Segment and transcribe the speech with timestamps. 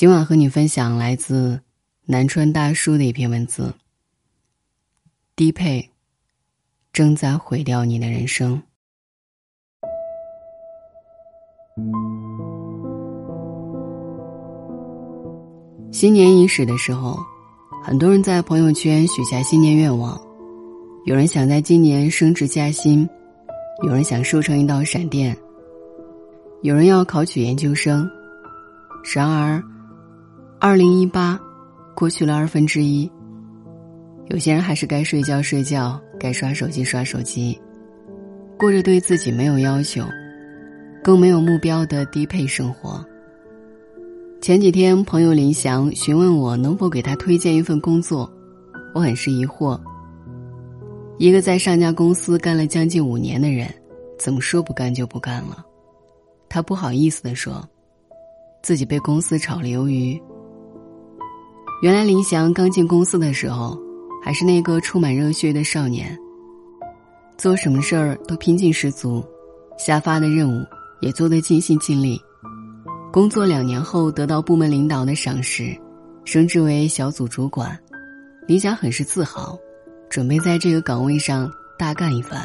[0.00, 1.60] 今晚和你分享来自
[2.06, 3.70] 南川大叔的一篇文字。
[5.36, 5.90] 低配
[6.90, 8.62] 正在毁掉你的人生。
[15.92, 17.18] 新年伊始的时候，
[17.84, 20.18] 很多人在朋友圈许下新年愿望，
[21.04, 23.06] 有人想在今年升职加薪，
[23.82, 25.36] 有人想瘦成一道闪电，
[26.62, 28.10] 有人要考取研究生。
[29.14, 29.62] 然而，
[30.62, 31.40] 二零一八，
[31.94, 33.10] 过去了二分之一。
[34.28, 37.58] 有些人还是该睡觉睡觉，该刷手机刷手机，
[38.58, 40.04] 过着对自己没有要求，
[41.02, 43.02] 更没有目标的低配生活。
[44.42, 48.30] 前几天，朋友林翔询问我能否给他推荐一份工作，
[48.94, 49.80] 我很是疑惑。
[51.16, 53.66] 一个在上家公司干了将近五年的人，
[54.18, 55.64] 怎么说不干就不干了？
[56.50, 57.66] 他不好意思地说，
[58.62, 60.20] 自己被公司炒了鱿鱼。
[61.82, 63.80] 原来林翔刚进公司的时候，
[64.22, 66.14] 还是那个充满热血的少年。
[67.38, 69.24] 做什么事儿都拼劲十足，
[69.78, 70.62] 下发的任务
[71.00, 72.20] 也做得尽心尽力。
[73.10, 75.74] 工作两年后，得到部门领导的赏识，
[76.26, 77.78] 升职为小组主管。
[78.46, 79.58] 林翔很是自豪，
[80.10, 82.44] 准备在这个岗位上大干一番。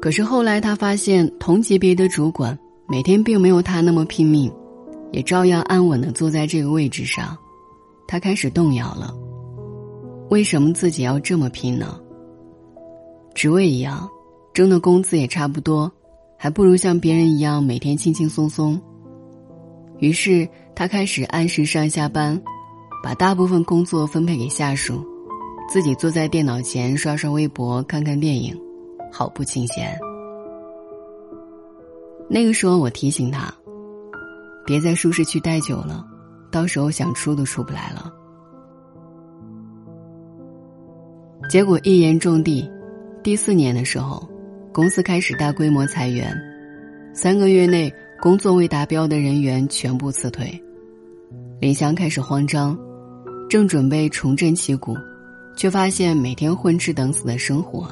[0.00, 2.56] 可是后来他发现，同级别的主管
[2.88, 4.48] 每天并没有他那么拼命。
[5.12, 7.36] 也照样安稳的坐在这个位置上，
[8.06, 9.14] 他开始动摇了。
[10.28, 12.00] 为什么自己要这么拼呢？
[13.34, 14.08] 职位一样，
[14.52, 15.90] 挣的工资也差不多，
[16.36, 18.80] 还不如像别人一样每天轻轻松松。
[19.98, 22.40] 于是他开始按时上下班，
[23.02, 25.04] 把大部分工作分配给下属，
[25.68, 28.54] 自己坐在电脑前刷刷微博、看看电影，
[29.12, 29.96] 好不清闲。
[32.28, 33.54] 那个时候我提醒他。
[34.66, 36.04] 别在舒适区待久了，
[36.50, 38.12] 到时候想出都出不来了。
[41.48, 42.68] 结果一言中的，
[43.22, 44.28] 第四年的时候，
[44.72, 46.36] 公司开始大规模裁员，
[47.14, 50.60] 三个月内工作未达标的人员全部辞退。
[51.60, 52.76] 林香开始慌张，
[53.48, 54.96] 正准备重振旗鼓，
[55.56, 57.88] 却发现每天混吃等死的生活，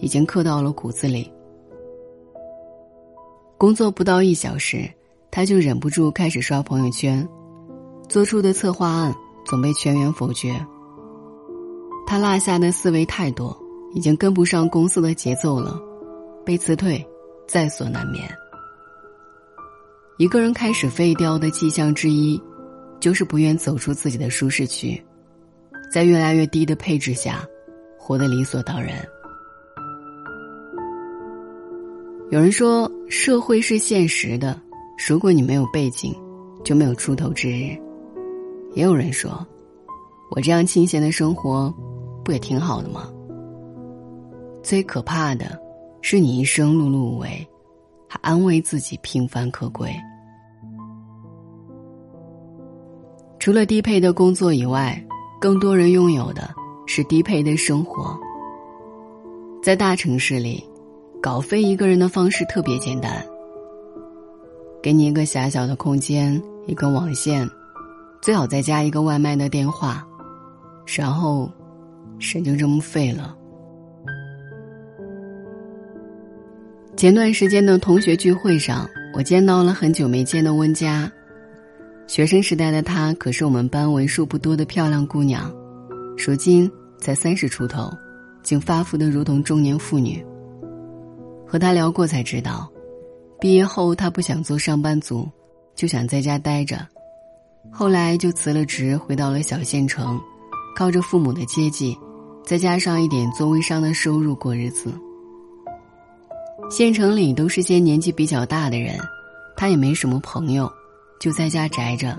[0.00, 1.30] 已经刻到了骨子里。
[3.56, 4.90] 工作不到一小时。
[5.36, 7.28] 他就忍不住开始刷朋友圈，
[8.08, 9.14] 做出的策划案
[9.44, 10.50] 总被全员否决。
[12.06, 13.54] 他落下的思维太多，
[13.92, 15.78] 已经跟不上公司的节奏了，
[16.42, 17.06] 被辞退
[17.46, 18.26] 在所难免。
[20.16, 22.42] 一个人开始废掉的迹象之一，
[22.98, 24.98] 就是不愿走出自己的舒适区，
[25.92, 27.46] 在越来越低的配置下，
[27.98, 29.06] 活得理所当然。
[32.30, 34.62] 有人说，社会是现实的。
[34.96, 36.14] 如果你没有背景，
[36.64, 37.76] 就没有出头之日。
[38.72, 39.46] 也有人说，
[40.30, 41.72] 我这样清闲的生活，
[42.24, 43.10] 不也挺好的吗？
[44.62, 45.58] 最可怕的，
[46.02, 47.46] 是你一生碌碌无为，
[48.08, 49.94] 还安慰自己平凡可贵。
[53.38, 55.00] 除了低配的工作以外，
[55.40, 56.52] 更多人拥有的
[56.86, 58.18] 是低配的生活。
[59.62, 60.64] 在大城市里，
[61.22, 63.24] 搞飞一个人的方式特别简单。
[64.82, 67.48] 给你一个狭小的空间，一根网线，
[68.20, 70.06] 最好再加一个外卖的电话，
[70.86, 71.50] 然后，
[72.18, 73.36] 神就这么废了。
[76.96, 81.10] 前段时间的同学聚会上，我见到了很久没见的温佳。
[82.06, 85.52] 学生时代的她可是我们班为数不多的漂亮姑娘，
[86.16, 87.90] 如今才三十出头，
[88.42, 90.24] 竟发福的如同中年妇女。
[91.46, 92.70] 和她聊过才知道。
[93.38, 95.28] 毕业后，他不想做上班族，
[95.74, 96.86] 就想在家待着。
[97.70, 100.18] 后来就辞了职，回到了小县城，
[100.74, 101.96] 靠着父母的接济，
[102.44, 104.92] 再加上一点做微商的收入过日子。
[106.70, 108.98] 县城里都是些年纪比较大的人，
[109.56, 110.70] 他也没什么朋友，
[111.20, 112.16] 就在家宅着，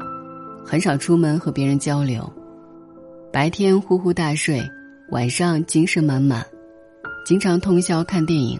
[0.63, 2.31] 很少出门和别人交流。
[3.33, 4.63] 白天呼呼大睡，
[5.11, 6.45] 晚上精神满满，
[7.25, 8.59] 经常通宵看电影。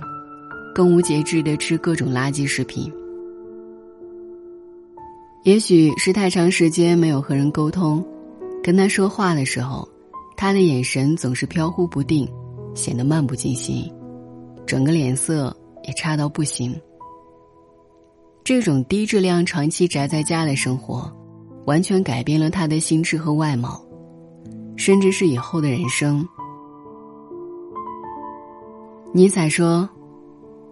[0.77, 2.93] 更无节制的吃各种垃圾食品。
[5.41, 8.05] 也许是太长时间没有和人沟通，
[8.63, 9.89] 跟他说话的时候，
[10.35, 12.29] 他的眼神总是飘忽不定，
[12.75, 13.91] 显得漫不经心，
[14.67, 15.51] 整个脸色
[15.83, 16.79] 也差到不行。
[18.43, 21.11] 这种低质量、长期宅在家的生活，
[21.65, 23.83] 完全改变了他的心智和外貌，
[24.75, 26.23] 甚至是以后的人生。
[29.11, 29.89] 尼采说。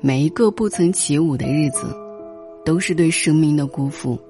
[0.06, 1.88] 每一个不曾起舞的日子，
[2.64, 4.22] 都是对生命的辜负。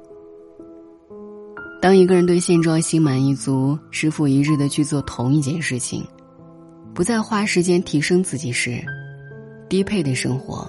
[1.81, 6.01] 当一个人对现状心满意足，日复一日的去做同一件事情，
[6.93, 8.81] 不再花时间提升自己时，
[9.67, 10.65] 低配的生活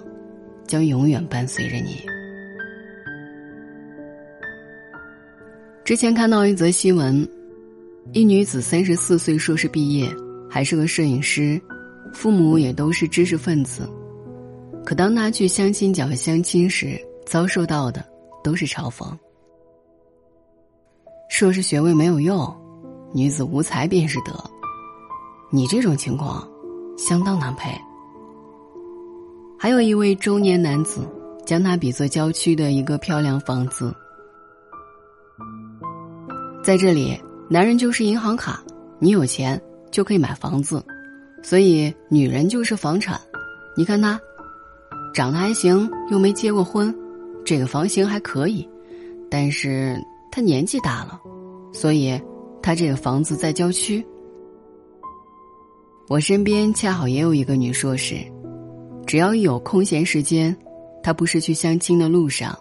[0.67, 2.05] 将永远伴随着你。
[5.85, 7.25] 之前看到一则新闻，
[8.13, 10.13] 一女子三十四岁硕士毕业，
[10.51, 11.63] 还是个摄影师，
[12.13, 13.89] 父母也都是知识分子，
[14.87, 16.97] 可当他去相亲角相亲时，
[17.27, 18.07] 遭受到的
[18.45, 19.05] 都是嘲讽。
[21.29, 22.57] 硕士学位没有用，
[23.13, 24.33] 女子无才便是德。
[25.51, 26.49] 你这种情况，
[26.97, 27.69] 相当难配。
[29.59, 31.01] 还有一位中年男子，
[31.45, 33.93] 将他比作郊区的一个漂亮房子。
[36.63, 38.63] 在这里，男人就是银行卡，
[39.01, 39.61] 你有钱
[39.91, 40.81] 就可以买房子，
[41.43, 43.21] 所以女人就是房产。
[43.77, 44.19] 你看他，
[45.17, 46.95] 长得还行，又没结过婚，
[47.43, 48.69] 这个房型还可以，
[49.31, 49.99] 但是。
[50.29, 51.19] 他年纪大了，
[51.73, 52.21] 所以
[52.63, 54.07] 他这个房子在郊区。
[56.09, 58.17] 我身边恰好也有一个女硕士，
[59.07, 60.55] 只要一有空闲时间，
[61.03, 62.55] 她不是去相亲的路上，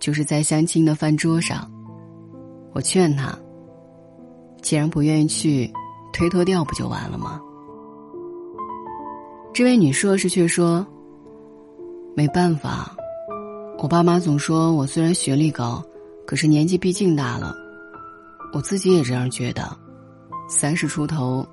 [0.00, 1.70] 就是在相亲的饭桌上。
[2.72, 3.38] 我劝她，
[4.62, 5.72] 既然不愿意去，
[6.12, 7.40] 推脱掉不就完了吗？
[9.54, 10.84] 这位女硕士却说
[12.14, 12.94] ：“没办法，
[13.78, 15.82] 我爸妈总说我虽然学历高。”
[16.24, 17.52] 可是年纪毕竟大了，
[18.54, 19.76] 我自己也这样觉得，
[20.48, 21.44] 三十出头，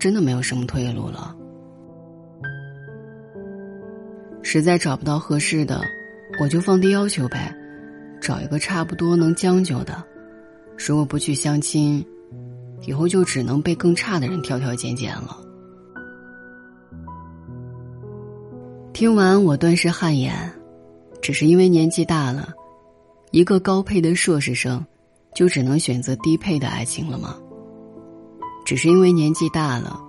[0.00, 1.34] 真的没有什么退路了。
[4.42, 5.80] 实在找不到合适的，
[6.40, 7.54] 我就放低要求呗，
[8.20, 10.04] 找一个差不多能将就的。
[10.76, 12.04] 如果不去相亲，
[12.82, 15.38] 以后就只能被更差的人挑挑拣拣了。
[18.94, 20.32] 听完我顿时汗颜，
[21.20, 22.54] 只是因为年纪大了。
[23.32, 24.86] 一个高配的硕士生，
[25.34, 27.36] 就只能选择低配的爱情了吗？
[28.64, 30.00] 只是因为年纪大了，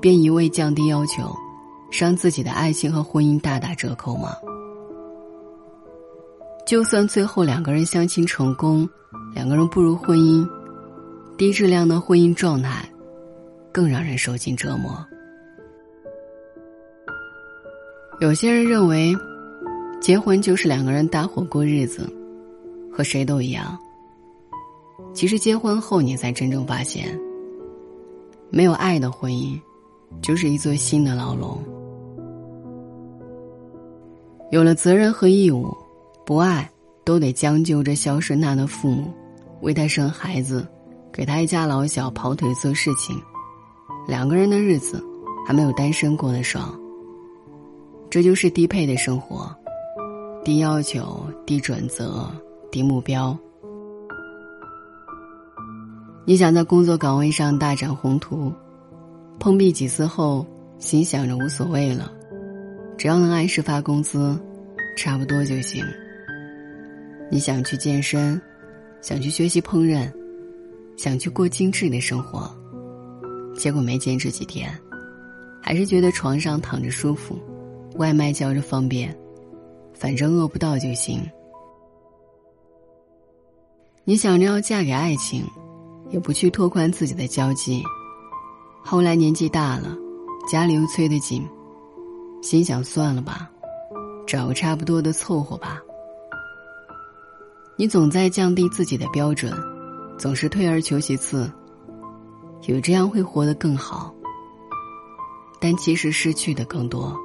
[0.00, 1.32] 便一味降低要求，
[1.92, 4.34] 让自己的爱情和婚姻大打折扣吗？
[6.66, 8.88] 就算最后两个人相亲成功，
[9.36, 10.44] 两个人步入婚姻，
[11.38, 12.84] 低质量的婚姻状态，
[13.70, 15.06] 更让人受尽折磨。
[18.22, 19.12] 有些人认为，
[20.00, 22.08] 结婚就是两个人搭伙过日子。
[22.88, 23.76] 和谁都一样。
[25.12, 27.18] 其实结婚后，你才真正发现，
[28.48, 29.58] 没有爱的婚姻，
[30.20, 31.60] 就是一座新的牢笼。
[34.52, 35.76] 有了责任和义务，
[36.24, 36.70] 不爱
[37.02, 39.12] 都得将就着孝顺他的父母，
[39.62, 40.64] 为他生孩子，
[41.12, 43.20] 给他一家老小，跑腿做事情，
[44.06, 45.04] 两个人的日子
[45.44, 46.72] 还没有单身过的爽。
[48.12, 49.50] 这就是低配的生活，
[50.44, 52.30] 低要求，低准则。
[52.70, 53.34] 低目标，
[56.26, 58.52] 你想在工作岗位上大展宏图，
[59.40, 60.46] 碰壁几次后，
[60.78, 62.12] 心想着无所谓了，
[62.98, 64.38] 只要能按时发工资，
[64.94, 65.82] 差不多就行。
[67.30, 68.38] 你想去健身，
[69.00, 70.12] 想去学习烹饪，
[70.98, 72.54] 想去过精致的生活，
[73.54, 74.70] 结果没坚持几天，
[75.62, 77.38] 还是觉得床上躺着舒服，
[77.96, 79.16] 外卖叫着方便，
[79.92, 81.20] 反正饿不到就行。
[84.04, 85.44] 你想着要嫁给爱情，
[86.10, 87.82] 也不去拓宽自己的交际。
[88.82, 89.96] 后来年纪大了，
[90.50, 91.48] 家里又催得紧，
[92.42, 93.48] 心想算了吧，
[94.26, 95.80] 找个差不多的凑合吧。
[97.76, 99.52] 你总在降低自己的标准，
[100.18, 101.50] 总是退而求其次，
[102.66, 104.12] 有这样会活得更好，
[105.60, 107.16] 但其实失去的更多。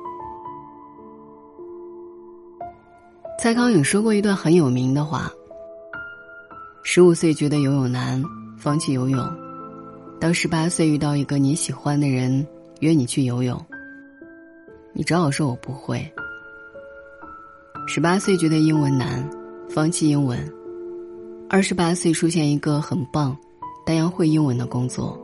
[3.47, 5.31] 蔡康永说过一段很有名的话。
[6.83, 8.21] 十五岁觉得游泳难，
[8.57, 9.25] 放弃游泳；
[10.19, 12.45] 到十八岁遇到一个你喜欢的人，
[12.81, 13.57] 约你去游泳，
[14.91, 16.05] 你只好说我不会。
[17.87, 19.25] 十八岁觉得英文难，
[19.69, 20.37] 放弃英文；
[21.49, 23.33] 二十八岁出现一个很棒，
[23.85, 25.17] 但要会英文的工作，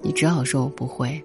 [0.00, 1.22] 你只好说我不会。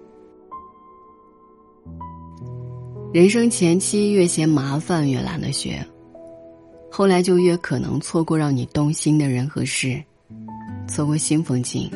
[3.14, 5.82] 人生前期越嫌麻烦，越懒得学。
[6.94, 9.98] 后来就越可能错过让你动心的人和事，
[10.86, 11.90] 错过新风景。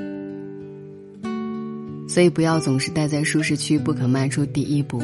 [2.09, 5.03] 所以不要总是待在舒适区不肯迈出第一步。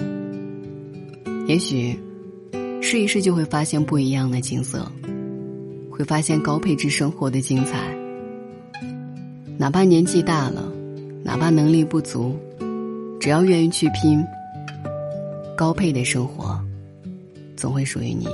[1.47, 1.95] 也许，
[2.81, 4.91] 试一试就会发现不一样的景色，
[5.91, 7.95] 会发现高配置生活的精彩。
[9.59, 10.73] 哪怕年纪大了，
[11.23, 12.35] 哪怕能力不足，
[13.21, 14.25] 只要愿意去拼，
[15.55, 16.59] 高配的生活，
[17.59, 18.27] 总会属于你。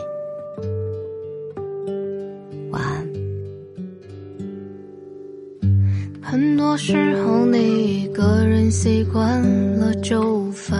[6.78, 9.42] 时候，你一个人习惯
[9.76, 10.76] 了，就无法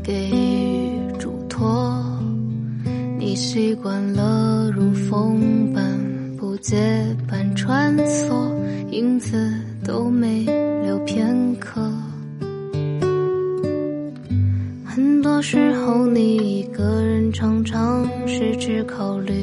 [0.00, 2.00] 给予嘱托。
[3.18, 5.82] 你习惯了如风般
[6.36, 8.30] 不结伴穿梭，
[8.92, 9.52] 影子
[9.84, 10.44] 都没
[10.84, 11.80] 留片刻。
[14.84, 19.34] 很多时候，你一个人常常是只考虑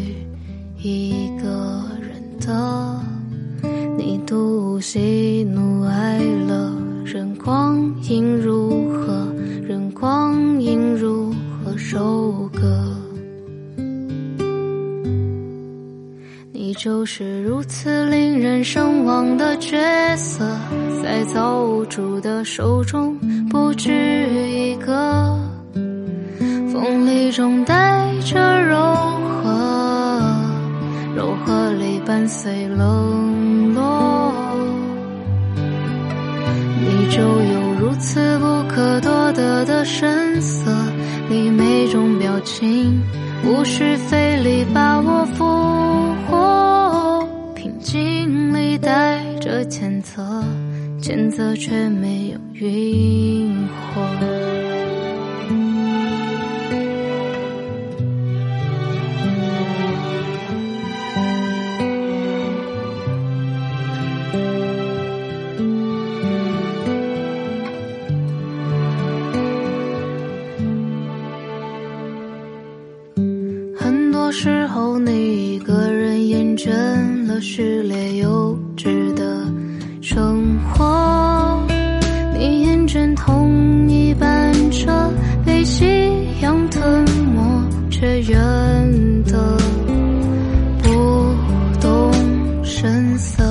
[0.81, 2.84] 一个人的。
[7.85, 9.27] 光阴如何，
[9.67, 11.31] 任光阴如
[11.63, 12.61] 何收割。
[16.51, 19.77] 你就是如此令人神往的角
[20.17, 20.43] 色，
[21.03, 23.15] 在造物主的手中
[23.49, 23.91] 不止
[24.49, 25.37] 一个，
[26.73, 28.75] 锋利中带着柔
[29.43, 30.41] 和，
[31.15, 33.24] 柔和里伴随冷
[37.99, 40.71] 此不可多得的神色，
[41.29, 43.01] 你每种表情
[43.43, 45.45] 无需费力把我俘
[46.27, 50.43] 获，平静里带着谴责，
[51.01, 54.54] 谴责却没有晕火。
[77.45, 79.45] 证了序列幼稚的
[80.01, 81.63] 生活。
[82.33, 85.11] 你验证同一班车
[85.45, 85.85] 被夕
[86.41, 89.57] 阳吞没，却远得
[90.81, 90.89] 不
[91.79, 92.11] 动
[92.63, 93.43] 声色。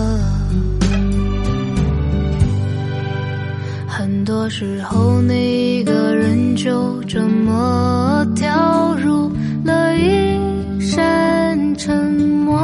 [3.86, 9.30] 很多时候，你一个人就这么掉入
[9.64, 12.58] 了一身沉默，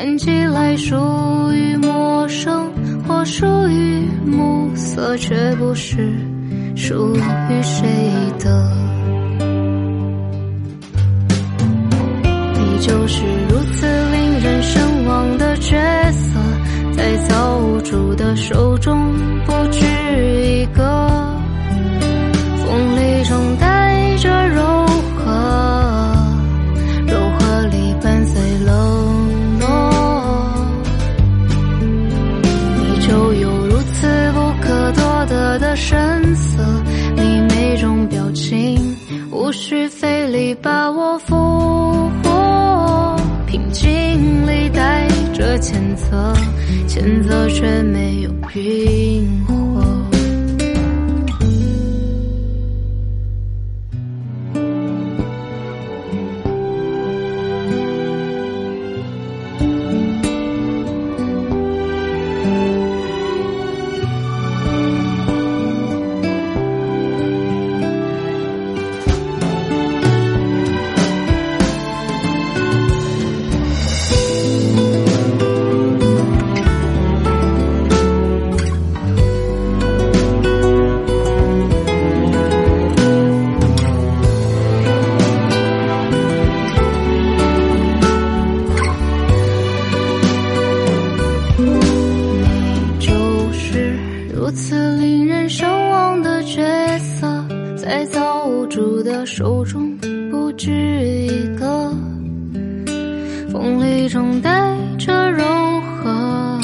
[0.00, 0.94] 看起来属
[1.52, 2.70] 于陌生
[3.02, 6.14] 或属于暮色，却不是
[6.76, 7.88] 属于谁
[8.38, 8.72] 的。
[12.54, 15.76] 你就是如此令人神往的角
[16.12, 16.38] 色，
[16.96, 19.12] 在造物主的手中
[19.46, 19.84] 不止
[45.60, 46.34] 前奏，
[46.86, 49.57] 前奏却没有韵。
[104.08, 104.50] 中带
[104.98, 105.44] 着柔
[105.82, 106.58] 和，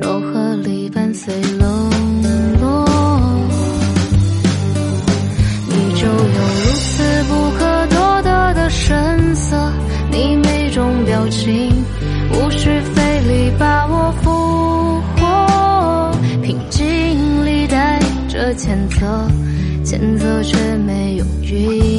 [0.00, 1.90] 柔和里伴随冷
[2.60, 2.84] 落。
[5.68, 9.72] 你就有如此不可多得的神色，
[10.10, 11.72] 你每种表情
[12.32, 16.10] 无需费力把我俘获，
[16.42, 19.30] 平静里带着谴责，
[19.84, 21.97] 谴责却没有晕